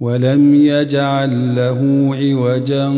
ولم 0.00 0.54
يجعل 0.54 1.56
له 1.56 2.10
عوجا 2.14 2.88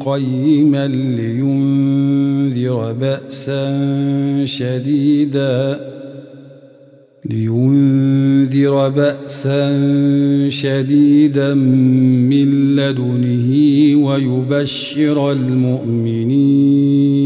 قيما 0.00 0.86
لينذر 1.16 2.92
بأسا 2.92 3.64
شديدا 4.44 5.80
لينذر 7.24 8.88
بأسا 8.88 9.68
شديدا 10.48 11.54
من 11.54 12.76
لدنه 12.76 13.50
ويبشر 14.06 15.32
المؤمنين. 15.32 17.25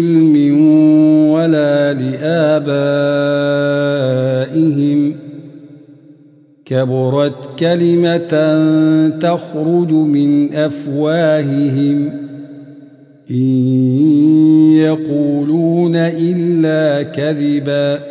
لآبائهم 1.93 3.31
كبرت 6.65 7.59
كلمة 7.59 8.59
تخرج 9.19 9.93
من 9.93 10.53
أفواههم 10.53 12.09
إن 13.31 13.71
يقولون 14.75 15.95
إلا 15.95 17.03
كذبا 17.03 18.10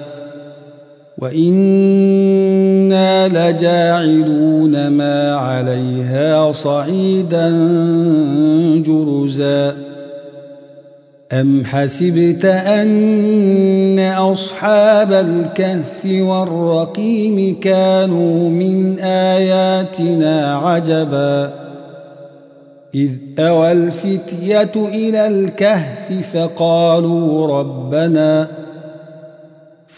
وإنا 1.21 3.17
لجاعلون 3.27 4.87
ما 4.87 5.35
عليها 5.35 6.51
صعيدا 6.51 7.49
جرزا 8.85 9.75
أم 11.33 11.65
حسبت 11.65 12.45
أن 12.45 13.99
أصحاب 13.99 15.13
الكهف 15.13 16.05
والرقيم 16.05 17.59
كانوا 17.59 18.49
من 18.49 18.99
آياتنا 18.99 20.57
عجبا 20.57 21.53
إذ 22.95 23.11
أوى 23.39 23.71
الفتية 23.71 24.71
إلى 24.75 25.27
الكهف 25.27 26.29
فقالوا 26.33 27.59
ربنا 27.59 28.60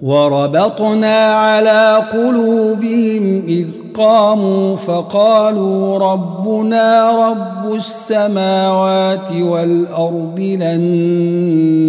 وربطنا 0.00 1.26
على 1.26 2.02
قلوبهم 2.12 3.42
إذ 3.48 3.66
قاموا 3.94 4.76
فقالوا 4.76 5.98
ربنا 5.98 7.10
رب 7.28 7.74
السماوات 7.74 9.32
والأرض 9.32 10.40
لن 10.40 10.80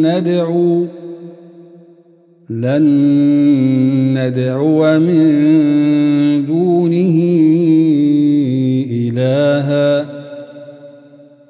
ندعو 0.05 0.85
لن 2.50 2.83
ندعو 4.17 5.00
من 5.00 5.25
دونه 6.45 7.17
إلها. 8.91 10.05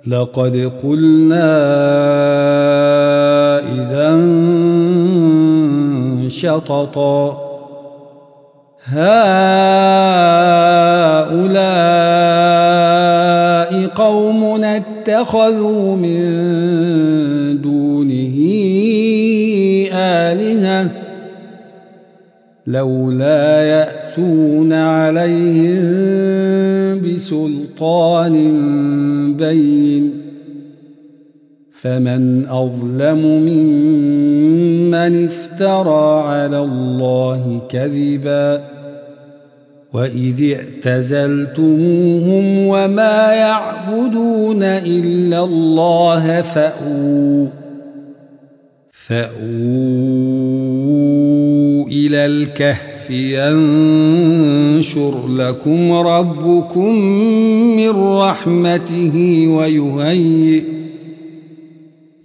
لقد 0.08 0.72
قلنا 0.84 1.52
إذا 3.60 4.16
شططا. 6.32 7.52
هؤلاء 8.84 9.02
قوم 13.88 14.64
اتخذوا 14.64 15.96
من 15.96 16.22
دونه 17.62 18.38
آلهة 19.94 20.90
لولا 22.68 23.62
يأتون 23.62 24.74
عليهم 24.74 25.82
بسلطان 27.02 28.36
بين. 29.38 30.22
فمن 31.82 32.46
أظلم 32.46 33.22
ممن 33.26 34.51
افترى 34.96 36.24
على 36.28 36.60
الله 36.60 37.62
كذبا 37.70 38.64
وإذ 39.94 40.54
اعتزلتموهم 40.54 42.68
وما 42.68 43.34
يعبدون 43.34 44.64
إلا 44.64 45.44
الله 45.44 46.42
فأووا 46.42 47.48
فأووا 48.92 49.32
إلى 51.88 52.26
الكهف 52.26 53.12
ينشر 53.12 55.28
لكم 55.28 55.94
ربكم 55.94 56.96
من 57.76 57.90
رحمته 57.90 59.46
ويهيئ 59.48 60.81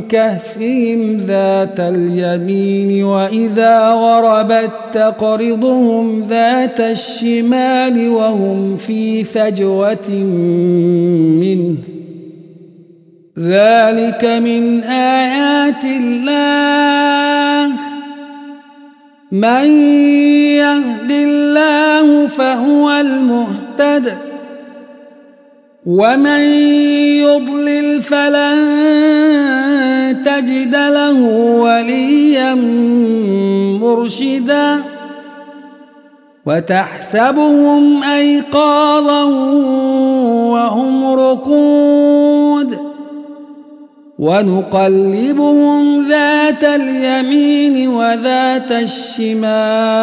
كهفهم 0.00 1.16
ذات 1.16 1.80
اليمين 1.80 3.04
وإذا 3.04 3.88
غربت 3.88 4.70
تقرضهم 4.92 6.22
ذات 6.22 6.80
الشمال 6.80 8.08
وهم 8.08 8.76
في 8.76 9.24
فجوة 9.24 10.10
منه. 11.40 11.76
ذلك 13.38 14.24
من 14.24 14.82
آيات 14.82 15.84
الله. 15.84 17.72
من 19.32 19.90
يهد 20.56 21.10
الله 21.10 22.26
فهو 22.26 22.90
المهتد. 22.90 24.12
ومن 25.86 26.40
يضلل 27.20 28.02
فلن 28.02 29.21
تجد 30.12 30.74
له 30.74 31.20
وليا 31.60 32.54
مرشدا 33.80 34.82
وتحسبهم 36.46 38.02
أيقاظا 38.02 39.24
وهم 40.52 41.04
رقود 41.04 42.78
ونقلبهم 44.18 45.98
ذات 46.08 46.64
اليمين 46.64 47.88
وذات 47.88 48.72
الشمال 48.72 50.02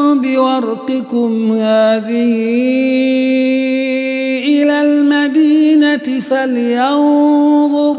بورقكم 0.13 1.51
هذه 1.51 2.31
إلى 4.45 4.81
المدينة 4.81 6.19
فلينظر 6.29 7.97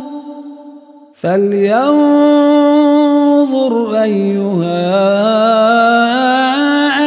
فلينظر 1.14 2.32
أيها 4.03 4.82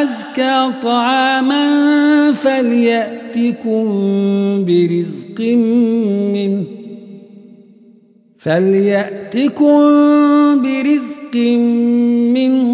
أزكى 0.04 0.72
طعاما 0.84 1.66
فليأتكم 2.34 3.86
برزق 4.66 5.42
منه 6.34 6.63
فليأتكم 8.46 9.75
برزق 10.62 11.36
منه. 12.36 12.65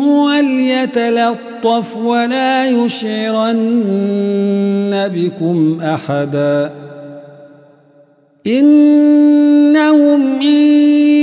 وليتلطف 0.82 1.98
ولا 1.98 2.70
يشعرن 2.70 3.62
بكم 5.16 5.78
أحدا. 5.82 6.72
إنهم 8.48 10.42
إن 10.42 10.58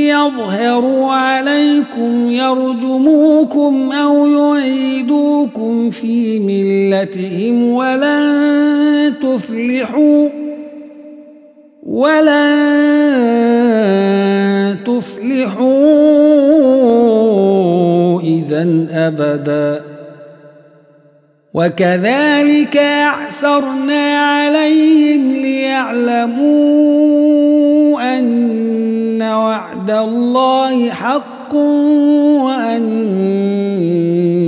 يظهروا 0.09 1.11
عليكم 1.11 2.31
يرجموكم 2.31 3.93
أو 3.93 4.27
يعيدوكم 4.27 5.91
في 5.91 6.39
ملتهم 6.39 7.71
ولن 7.71 9.15
تفلحوا. 9.23 10.29
ولن 11.87 12.59
تفلحوا. 14.87 17.08
أبدا. 18.91 19.99
وكذلك 21.55 22.77
أعثرنا 22.77 24.19
عليهم 24.19 25.31
ليعلموا 25.31 26.59
أن 28.19 29.23
وعد 29.23 29.91
الله 29.91 30.91
حق 30.91 31.55
وأن 32.45 32.89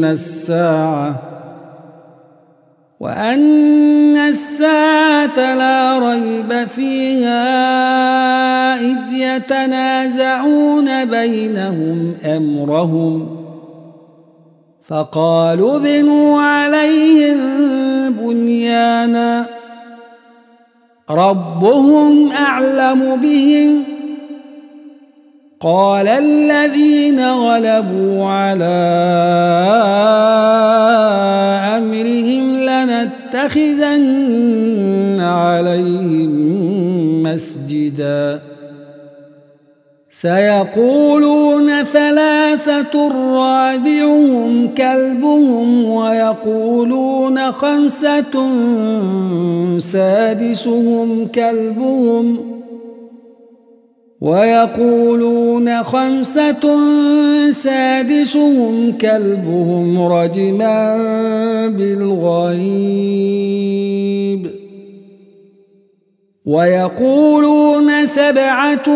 الساعة 0.05 1.15
وأن 3.01 4.17
الساعة 4.17 5.55
لا 5.55 5.99
ريب 5.99 6.67
فيها 6.69 7.41
إذ 8.81 8.99
يتنازعون 9.13 11.05
بينهم 11.05 12.15
أمرهم 12.25 13.40
فقالوا 14.91 15.77
ابنوا 15.77 16.41
عليهم 16.43 17.37
بنيانا. 18.11 19.47
ربهم 21.11 22.33
أعلم 22.33 23.17
بهم. 23.17 23.83
قال 25.61 26.09
الذين 26.09 27.31
غلبوا 27.31 28.27
على 28.27 28.65
أمرهم 31.77 32.65
لنتخذن 32.65 34.11
عليهم 35.21 36.31
مسجدا. 37.23 38.41
سيقولون 40.11 41.30
رابعهم 42.97 44.75
كلبهم 44.75 45.85
ويقولون 45.85 47.53
خمسة 47.53 48.49
سادسهم 49.79 51.29
كلبهم 51.35 52.51
ويقولون 54.21 55.85
خمسة 55.85 56.79
سادسهم 57.51 58.93
كلبهم 59.01 59.99
رجما 60.03 60.97
بالغيب 61.69 63.31
ويقولون 66.47 68.07
سبعة 68.07 68.89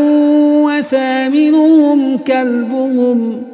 وثامنهم 0.65 2.19
كلبهم 2.19 3.54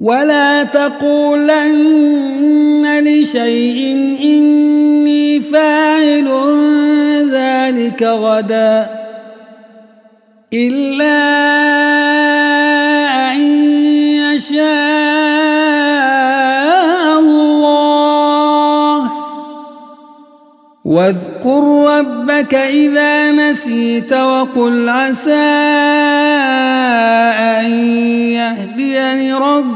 ولا 0.00 0.62
تقولن 0.62 1.84
لشيء 3.04 3.94
إني 4.22 5.40
فاعل 5.40 6.28
ذلك 7.32 8.02
غدا 8.02 8.86
إلا 10.52 11.36
واذكر 20.84 21.64
ربك 21.98 22.54
إذا 22.54 23.30
نسيت 23.30 24.12
وقل 24.12 24.88
عسى 24.88 25.34
أن 27.60 27.70
يهديني 28.32 29.32
ربي 29.32 29.75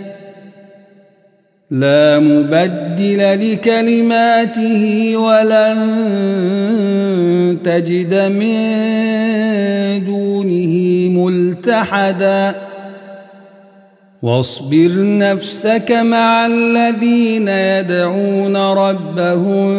لا 1.71 2.19
مبدل 2.19 3.51
لكلماته 3.51 5.13
ولن 5.17 5.77
تجد 7.63 8.13
من 8.13 10.05
دونه 10.05 11.09
ملتحداً. 11.19 12.55
واصبر 14.21 14.91
نفسك 14.97 15.91
مع 15.91 16.45
الذين 16.45 17.47
يدعون 17.47 18.55
ربهم 18.57 19.71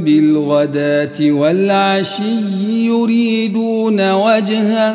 بالغداة 0.00 1.20
والعشي 1.20 2.86
يريدون 2.86 4.12
وجهه. 4.12 4.94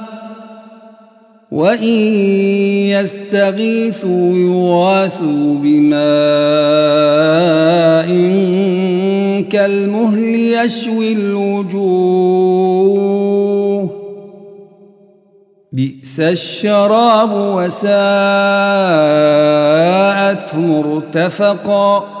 وإن 1.51 1.93
يستغيثوا 2.87 4.37
يغاثوا 4.37 5.55
بماء 5.55 6.01
كالمهل 9.49 10.35
يشوي 10.35 11.13
الوجوه 11.13 12.41
بئس 15.71 16.19
الشراب 16.19 17.31
وساءت 17.33 17.91
مرتفقا 20.55 22.20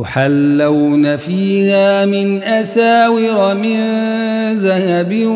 يحلون 0.00 1.16
فيها 1.16 2.06
من 2.06 2.42
أساور 2.42 3.54
من 3.54 3.78
ذهب 4.52 5.26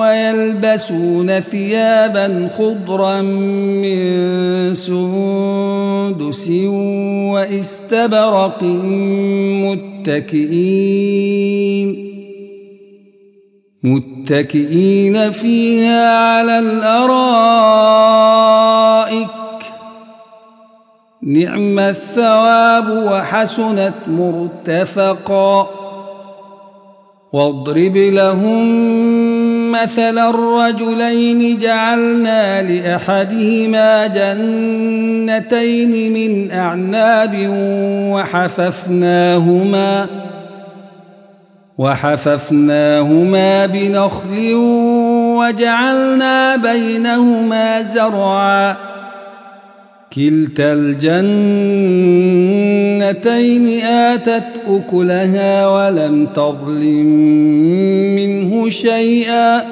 ويلبسون 0.00 1.40
ثيابا 1.40 2.48
خضرا 2.58 3.22
من 3.22 4.74
سندس 4.74 6.50
واستبرق 7.32 8.62
متكئين. 10.04 11.54
متكئين 13.82 15.30
فيها 15.32 16.18
على 16.18 16.58
الأرائك 16.58 18.04
نعم 21.26 21.78
الثواب 21.78 22.88
وحسنت 22.88 23.92
مرتفقا. 24.06 25.68
واضرب 27.32 27.96
لهم 27.96 28.64
مثل 29.72 30.18
الرجلين 30.18 31.58
جعلنا 31.58 32.62
لأحدهما 32.62 34.06
جنتين 34.06 36.12
من 36.12 36.50
أعناب 36.50 37.34
وحففناهما 38.12 40.06
وحففناهما 41.78 43.66
بنخل 43.66 44.54
وجعلنا 45.38 46.56
بينهما 46.56 47.82
زرعا. 47.82 48.93
كلتا 50.14 50.72
الجنتين 50.72 51.84
آتت 53.84 54.44
أكلها 54.66 55.68
ولم 55.68 56.26
تظلم 56.26 57.06
منه 58.16 58.70
شيئا 58.70 59.62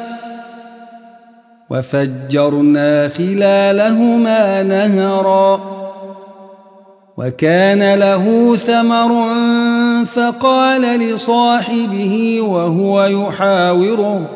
وفجرنا 1.71 3.09
خلالهما 3.09 4.63
نهرا 4.63 5.61
وكان 7.17 7.95
له 7.95 8.57
ثمر 8.57 9.25
فقال 10.05 10.83
لصاحبه 10.83 12.41
وهو 12.41 13.05
يحاوره 13.05 14.29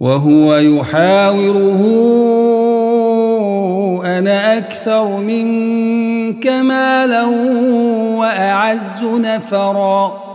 وهو 0.00 0.56
يحاوره 0.56 1.82
أنا 4.18 4.58
أكثر 4.58 5.20
منك 5.20 6.46
مالا 6.46 7.24
وأعز 8.16 9.04
نفرا. 9.04 10.26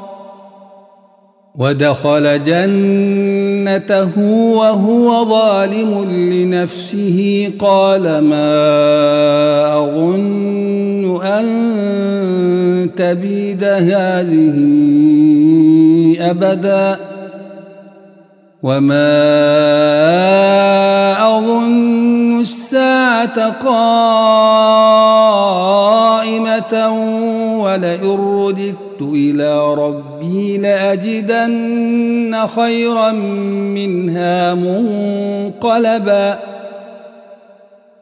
ودخل 1.56 2.44
جنته 2.44 4.20
وهو 4.56 5.26
ظالم 5.30 6.04
لنفسه. 6.32 7.52
قال 7.60 8.02
ما 8.02 8.54
أظن 9.78 11.26
أن 11.26 12.90
تبيد 12.96 13.64
هذه 13.64 14.58
أبدا. 16.20 16.98
وما 18.64 19.12
أظن 21.38 22.01
الساعة 23.22 23.50
قائمة 26.42 26.74
ولئن 27.64 28.18
رددت 28.38 29.02
إلى 29.02 29.74
ربي 29.74 30.58
لأجدن 30.58 32.48
خيرا 32.56 33.12
منها 33.12 34.54
منقلبا. 34.54 36.40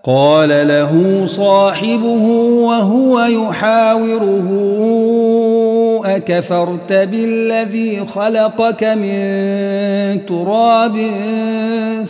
قال 0.04 0.68
له 0.68 1.24
صاحبه 1.26 2.26
وهو 2.64 3.20
يحاوره 3.20 4.50
أكفرت 6.06 6.94
بالذي 6.94 8.06
خلقك 8.06 8.84
من 8.84 10.26
تراب 10.26 10.98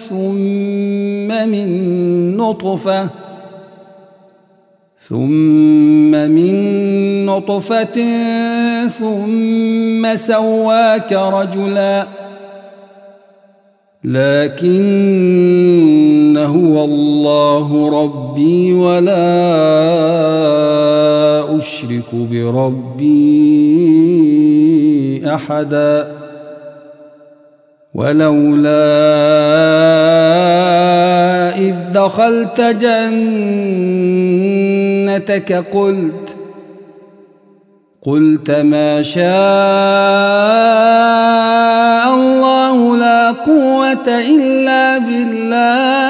ثم 0.10 1.50
من 1.50 2.38
نطفة 2.38 3.08
ثم 5.08 6.12
من 6.12 7.26
نطفة 7.26 8.06
ثم 8.88 10.16
سواك 10.16 11.14
رجلا. 11.14 12.08
لكن 14.04 16.09
هو 16.46 16.84
الله 16.86 17.90
ربي 18.04 18.74
ولا 18.74 19.18
أشرك 21.58 22.16
بربي 22.16 23.20
أحدا 25.26 26.20
ولولا 27.94 28.70
إذ 31.58 31.76
دخلت 31.94 32.62
جنتك 35.10 35.54
قلت 35.54 36.36
قلت 38.02 38.52
ما 38.52 39.02
شاء 39.02 39.26
الله 42.16 42.98
لا 42.98 43.32
قوة 43.32 44.08
إلا 44.08 44.98
بالله 44.98 46.09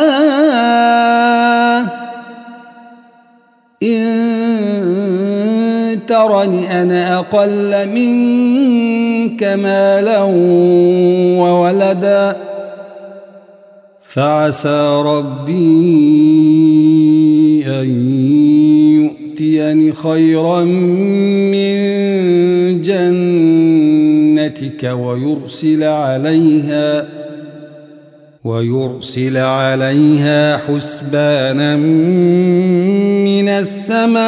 ترني 6.09 6.81
أنا 6.81 7.19
أقل 7.19 7.89
منك 7.89 9.43
مالا 9.43 10.21
وولدا. 11.39 12.38
فعسى 14.03 15.01
ربي 15.05 15.53
أن 17.67 17.89
يؤتيني 18.95 19.93
خيرا 19.93 20.63
من 21.53 21.77
جنتك 22.81 24.84
ويرسل 24.84 25.84
عليها 25.84 27.07
ويرسل 28.43 29.38
عليها 29.38 30.57
حسبانا 30.57 31.75
من 33.49 33.55
السماء 33.55 34.19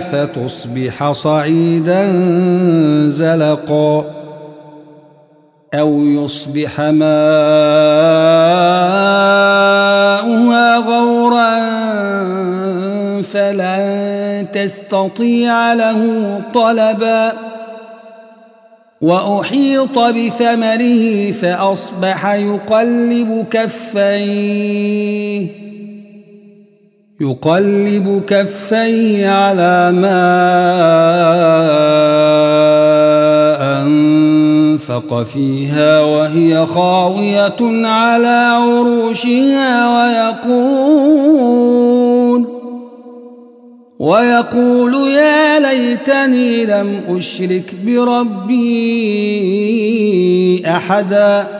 فتصبح 0.00 1.12
صعيدا 1.12 2.06
زلقا 3.08 4.04
أو 5.74 6.04
يصبح 6.04 6.80
ماؤها 6.80 6.96
غورا 10.76 11.60
فلن 13.22 14.46
تستطيع 14.52 15.74
له 15.74 16.40
طلبا 16.54 17.32
وأحيط 19.00 19.98
بثمره 19.98 21.32
فأصبح 21.32 22.34
يقلب 22.34 23.46
كفيه 23.50 25.70
يقلب 27.20 28.22
كفيه 28.26 29.28
على 29.28 29.92
ما 29.92 30.20
أنفق 33.82 35.22
فيها 35.22 36.00
وهي 36.00 36.66
خاوية 36.66 37.86
على 37.86 38.48
عروشها 38.52 39.88
ويقول 40.40 41.40
ويقول 43.98 44.94
يا 44.94 45.58
ليتني 45.58 46.64
لم 46.64 47.00
أشرك 47.08 47.74
بربي 47.86 48.60
أحدا 50.66 51.59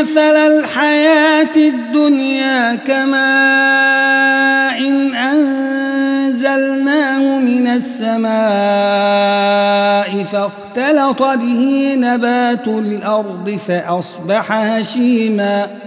مثل 0.00 0.36
الحياة 0.36 1.56
الدنيا 1.56 2.74
كماء 2.74 3.18
إن 4.78 5.14
أنزلناه 5.14 6.58
من 7.38 7.66
السماء 7.66 8.24
فاختلط 10.24 11.22
به 11.22 11.94
نبات 11.98 12.68
الأرض 12.68 13.58
فأصبح 13.68 14.52
هشيماً 14.52 15.84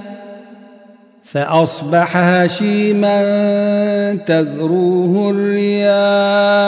فأصبح 1.34 2.18
هشيما 2.18 3.18
تذروه 4.28 5.30
الرياح 5.32 6.68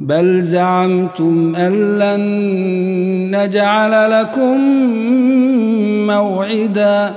بل 0.00 0.40
زعمتم 0.40 1.54
أن 1.56 1.98
لن 1.98 2.20
نجعل 3.36 4.10
لكم 4.10 4.60
موعدا. 6.06 7.14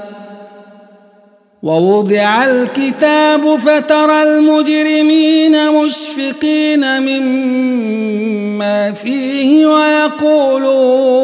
ووضع 1.63 2.45
الكتاب 2.45 3.55
فترى 3.55 4.23
المجرمين 4.23 5.71
مشفقين 5.71 7.01
مما 7.01 8.91
فيه 8.91 9.65
ويقولون 9.65 11.23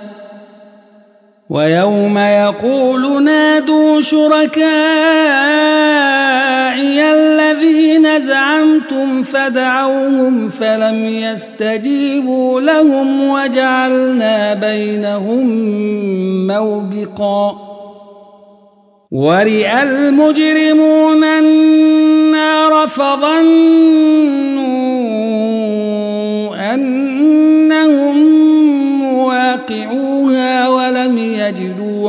ويوم 1.51 2.17
يقول 2.17 3.23
نادوا 3.23 4.01
شركائي 4.01 4.61
الذين 7.11 8.19
زعمتم 8.19 9.23
فدعوهم 9.23 10.49
فلم 10.49 11.05
يستجيبوا 11.05 12.61
لهم 12.61 13.29
وجعلنا 13.29 14.53
بينهم 14.53 15.47
موبقا. 16.47 17.71
ورئ 19.11 19.83
المجرمون 19.83 21.23
النار 21.23 22.87
فظنوا 22.87 23.81
أنهم 26.73 27.10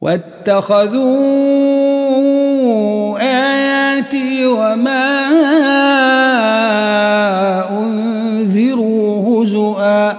واتخذوا 0.00 1.18
آياتي 3.20 4.46
وما 4.46 5.26
أنذروا 7.70 9.42
هزؤا. 9.44 10.12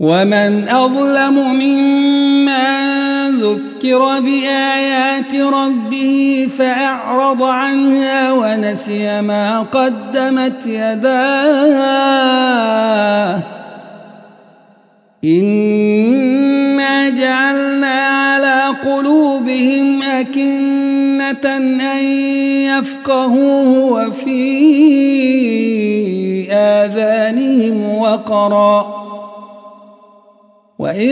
ومن 0.00 0.68
أظلم 0.68 1.54
ممن 1.54 3.30
ذكر 3.30 4.20
بآيات 4.20 5.34
ربه 5.34 6.48
فأعرض 6.58 7.42
عنها 7.42 8.32
ونسي 8.32 9.20
ما 9.20 9.60
قدمت 9.60 10.66
يداه. 10.66 11.98
إنا 15.24 16.57
جعلنا 17.14 18.06
على 18.06 18.62
قلوبهم 18.84 20.02
أكنة 20.02 21.56
أن 21.96 22.04
يفقهوه 22.64 23.68
وفي 23.92 24.38
آذانهم 26.52 27.98
وقرا. 27.98 28.98
وإن 30.78 31.08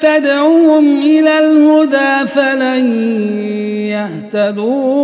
تدعوهم 0.00 0.98
إلى 0.98 1.38
الهدى 1.38 2.26
فلن 2.26 2.92
يهتدوا 4.34 4.98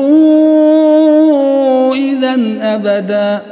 إذا 1.94 2.34
أبدا. 2.60 3.42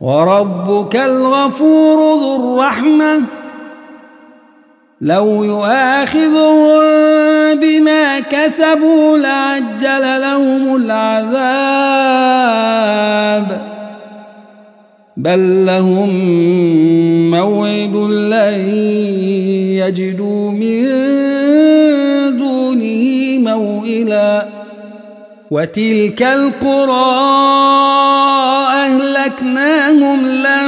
وربك 0.00 0.96
الغفور 0.96 2.14
ذو 2.14 2.36
الرحمة. 2.36 3.37
لو 5.00 5.44
يؤاخذهم 5.44 6.80
بما 7.60 8.20
كسبوا 8.20 9.18
لعجل 9.18 10.20
لهم 10.20 10.76
العذاب. 10.76 11.38
بل 15.16 15.66
لهم 15.66 16.10
موعد 17.30 17.96
لن 17.96 18.60
يجدوا 19.78 20.50
من 20.50 20.84
دونه 22.38 23.38
موئلا. 23.38 24.48
وتلك 25.50 26.22
القرى 26.22 27.38
أهلكناهم 28.72 30.26
لما 30.26 30.67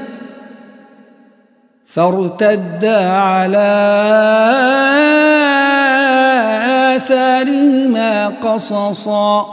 فارتدا 1.95 2.99
على 3.09 3.71
آثارهما 6.95 8.13
قصصا. 8.43 9.45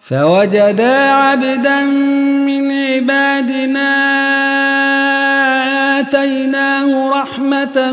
فوجدا 0.00 0.96
عبدا 1.10 1.84
من 2.48 2.72
عبادنا 2.72 3.90
آتيناه 5.98 6.90
رحمة 7.10 7.92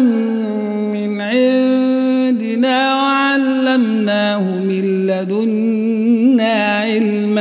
من 0.95 1.21
عندنا 1.21 2.77
وعلمناه 2.95 4.43
من 4.69 4.83
لدنا 5.07 6.53
علما. 6.81 7.40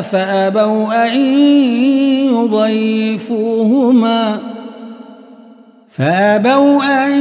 فأبوا 0.00 1.06
أن 1.06 1.16
يضيفوهما. 2.34 4.38
فأبوا 5.98 7.06
أن 7.06 7.12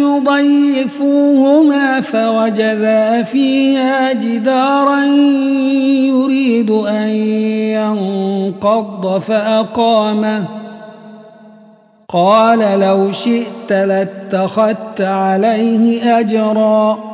يضيفوهما 0.00 2.00
فوجدا 2.00 3.22
فيها 3.22 4.12
جدارا 4.12 5.04
يريد 6.04 6.70
أن 6.70 7.08
ينقض 7.78 9.18
فأقامه. 9.18 10.44
قال 12.08 12.80
لو 12.80 13.12
شئت 13.12 13.70
لاتخذت 13.70 15.00
عليه 15.00 16.18
أجرا. 16.20 17.13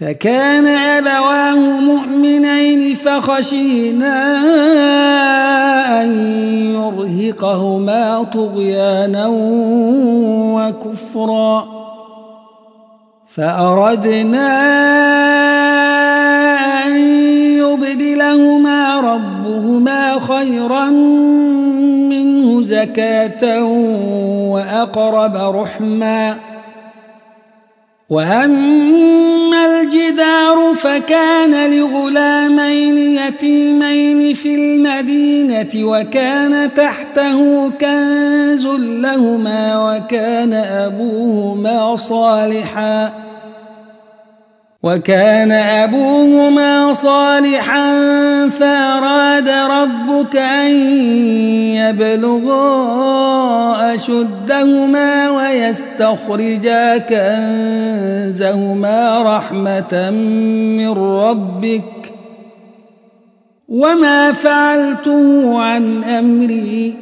فكان 0.00 0.66
أبواه 0.66 1.80
مؤمنين 1.80 2.94
فخشينا 2.94 4.36
أن 6.02 6.08
يرهقهما 6.74 8.22
طغيانا 8.22 9.26
وكفرا. 10.56 11.68
فأردنا 13.28 14.48
أن 16.86 17.00
يبدلهما 17.58 19.00
ربهما 19.00 20.20
خيرا 20.20 20.90
منه 22.10 22.62
زكاة 22.62 23.64
وأقرب 24.52 25.36
رحما. 25.36 26.36
وأما 28.10 29.15
الجدار 29.54 30.74
فكان 30.74 31.70
لغلامين 31.78 32.98
يتيمين 32.98 34.34
في 34.34 34.54
المدينة 34.54 35.70
وكان 35.74 36.74
تحته 36.74 37.70
كنز 37.70 38.66
لهما 38.76 39.92
وكان 39.92 40.52
أبوهما 40.52 41.96
صالحاً. 41.96 43.25
وكان 44.82 45.52
أبوهما 45.52 46.92
صالحا 46.92 47.88
فأراد 48.48 49.48
ربك 49.48 50.36
أن 50.36 50.72
يبلغا 51.80 52.66
أشدهما 53.94 55.30
ويستخرجا 55.30 56.98
كنزهما 56.98 58.98
رحمة 59.36 60.10
من 60.10 60.90
ربك 60.98 62.12
وما 63.68 64.32
فعلته 64.32 65.60
عن 65.60 66.04
أمري. 66.04 66.94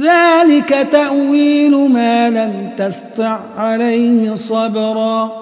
ذلك 0.00 0.88
تأويل 0.92 1.76
ما 1.76 2.30
لم 2.30 2.70
تستع 2.78 3.38
عليه 3.58 4.34
صبرا. 4.34 5.41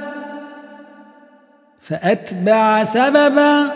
فأتبع 1.91 2.83
سببا 2.83 3.71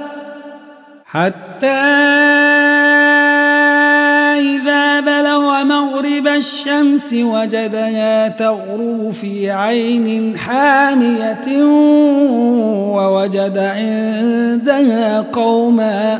حتى 1.06 1.68
إذا 4.40 5.00
بلغ 5.00 5.64
مغرب 5.64 6.28
الشمس 6.28 7.14
وجدها 7.14 8.28
تغرب 8.28 9.14
في 9.22 9.52
عين 9.52 10.38
حامية 10.38 11.64
ووجد 12.96 13.58
عندها 13.58 15.22
قوما. 15.34 16.20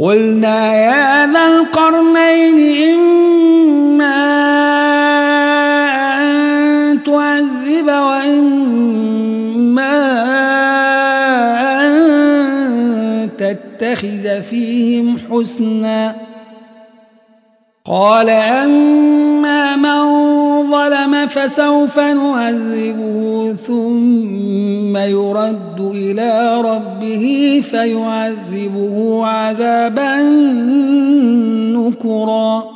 قلنا 0.00 0.74
يا 0.74 1.32
ذا 1.32 1.46
القرنين 1.46 2.88
إما 2.94 4.16
أن 6.18 7.02
تعذب 7.04 7.86
وإما 7.86 8.55
نتخذ 13.76 14.42
فيهم 14.42 15.18
حسنا. 15.30 16.14
قال 17.84 18.28
أما 18.30 19.76
من 19.76 20.02
ظلم 20.70 21.26
فسوف 21.26 21.98
نعذبه 21.98 23.56
ثم 23.66 24.96
يرد 24.96 25.80
إلى 25.80 26.60
ربه 26.60 27.62
فيعذبه 27.70 29.26
عذابا 29.26 30.22
نكرا. 31.76 32.75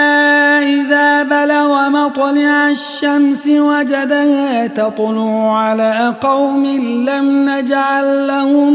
إذا 1.41 1.45
بلغ 1.45 1.89
مطلع 1.89 2.69
الشمس 2.69 3.47
وجدها 3.47 4.67
تطلع 4.67 5.57
على 5.57 6.13
قوم 6.21 6.65
لم 7.09 7.49
نجعل 7.49 8.27
لهم 8.27 8.73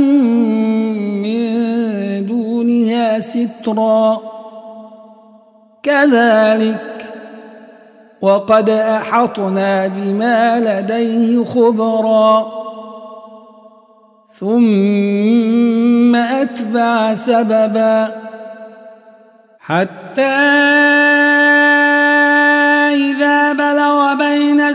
من 1.22 2.26
دونها 2.26 3.20
سترا. 3.20 4.20
كذلك 5.82 7.06
وقد 8.20 8.70
أحطنا 8.70 9.86
بما 9.86 10.60
لديه 10.60 11.44
خبرا. 11.44 12.52
ثم 14.40 16.16
أتبع 16.16 17.14
سببا 17.14 18.12
حتى 19.60 20.36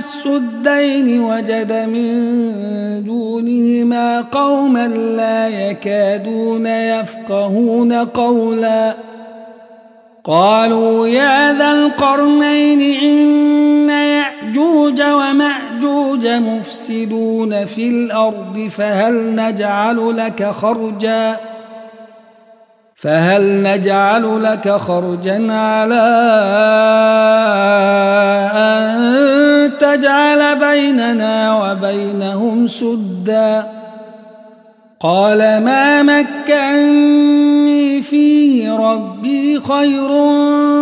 السدين 0.01 1.19
وجد 1.19 1.71
من 1.73 2.09
دونهما 3.05 4.21
قوما 4.21 4.87
لا 4.87 5.47
يكادون 5.47 6.65
يفقهون 6.65 7.93
قولا. 7.93 8.93
قالوا 10.23 11.07
يا 11.07 11.53
ذا 11.53 11.71
القرنين 11.71 12.81
إن 12.81 13.89
يأجوج 13.89 15.01
ومأجوج 15.01 16.27
مفسدون 16.27 17.65
في 17.65 17.89
الأرض 17.89 18.69
فهل 18.77 19.35
نجعل 19.35 20.17
لك 20.17 20.51
خرجا؟ 20.51 21.37
فهل 22.95 23.63
نجعل 23.63 24.43
لك 24.43 24.69
خرجا 24.69 25.53
على 25.53 26.01
تجعل 29.81 30.59
بيننا 30.59 31.35
وبينهم 31.61 32.67
سدا. 32.67 33.67
قال 34.99 35.37
ما 35.37 36.03
مكني 36.03 38.01
فيه 38.01 38.71
ربي 38.75 39.59
خير 39.59 40.09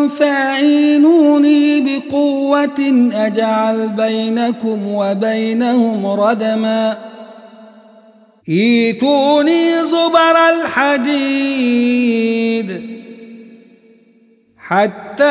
فاعينوني 0.09 1.81
بقوة 1.81 3.09
أجعل 3.13 3.89
بينكم 3.89 4.87
وبينهم 4.87 6.05
ردما. 6.05 6.97
إيتوني 8.49 9.83
زبر 9.83 10.35
الحديد 10.49 11.89
حتى 14.67 15.23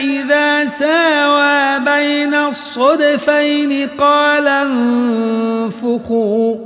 إذا 0.00 0.49
ساوى 0.70 1.84
بين 1.84 2.34
الصدفين 2.34 3.88
قال 3.98 4.48
انفخوا 4.48 6.56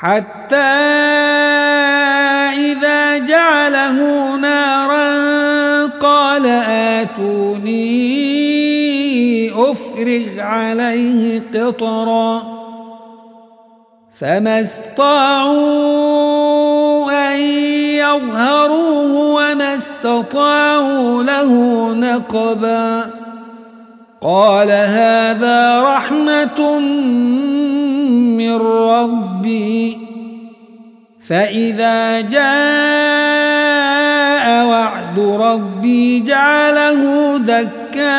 حتى 0.00 0.56
إذا 2.70 3.18
جعله 3.18 4.36
نارا 4.36 5.06
قال 5.86 6.46
آتوني 7.06 7.90
أفرغ 9.50 10.40
عليه 10.40 11.42
قطرا 11.54 12.60
فما 14.20 14.60
استطاعوا 14.60 16.39
يظهروه 18.16 19.12
وما 19.12 19.74
استطاعوا 19.74 21.22
له 21.22 21.52
نقبا. 21.94 23.06
قال 24.20 24.70
هذا 24.70 25.82
رحمة 25.82 26.78
من 28.38 28.56
ربي. 28.62 29.98
فإذا 31.28 32.20
جاء 32.20 32.46
وعد 34.66 35.18
ربي 35.20 36.20
جعله 36.20 37.36
دكاء. 37.36 38.10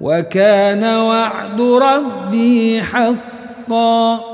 وكان 0.00 0.84
وعد 0.84 1.60
ربي 1.60 2.82
حقا. 2.82 4.33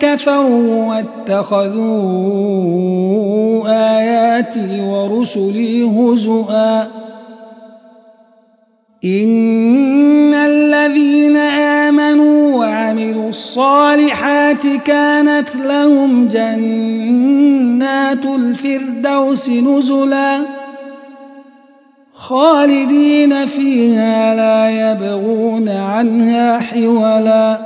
كفروا 0.00 0.94
واتخذوا 1.28 1.96
آياتي 3.98 4.80
ورسلي 4.80 5.82
هزؤا. 5.82 6.86
إن 9.04 10.34
الذين 10.34 11.36
آمنوا 11.36 12.58
وعملوا 12.58 13.28
الصالحات 13.28 14.66
كانت 14.84 15.56
لهم 15.56 16.28
جنات 16.28 18.24
الفردوس 18.26 19.48
نزلا. 19.48 20.40
خالدين 22.14 23.46
فيها 23.46 24.34
لا 24.34 24.92
يبغون 24.92 25.68
عنها 25.68 26.58
حولا. 26.58 27.65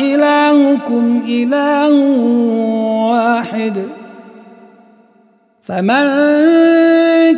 إلهكم 0.00 1.22
إله 1.28 1.90
واحد. 3.10 3.88
فمن 5.62 6.06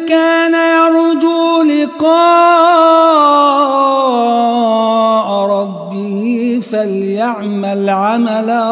كان 0.08 0.54
يرجو 0.54 1.62
لقاء 1.62 2.08
ربه 5.46 6.60
فليعمل 6.72 7.90
عملا 7.90 8.64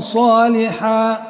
صالحا. 0.00 1.29